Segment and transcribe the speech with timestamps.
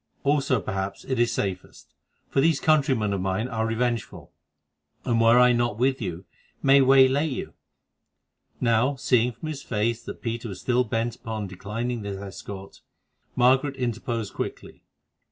[0.23, 1.93] Also, perhaps, it is safest,
[2.27, 4.31] for these countrymen of mine are revengeful,
[5.05, 6.25] and, were I not with you,
[6.63, 7.53] might waylay you."
[8.59, 12.81] Now, seeing from his face that Peter was still bent upon declining this escort,
[13.35, 14.81] Margaret interposed quickly.